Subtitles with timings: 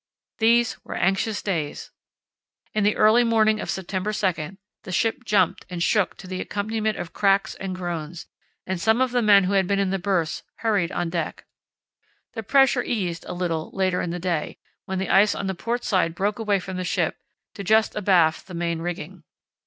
[0.39, 1.91] These were anxious days.
[2.73, 6.97] In the early morning of September 2 the ship jumped and shook to the accompaniment
[6.97, 8.25] of cracks and groans,
[8.65, 11.45] and some of the men who had been in the berths hurried on deck.
[12.33, 15.83] The pressure eased a little later in the day, when the ice on the port
[15.83, 17.17] side broke away from the ship
[17.53, 19.21] to just abaft the main rigging.